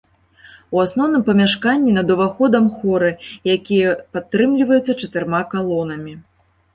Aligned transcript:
У 0.75 0.79
асноўным 0.83 1.25
памяшканні 1.27 1.91
над 1.97 2.07
уваходам 2.15 2.65
хоры, 2.77 3.11
якія 3.57 3.89
падтрымліваюцца 4.15 4.97
чатырма 5.01 5.43
калонамі. 5.53 6.15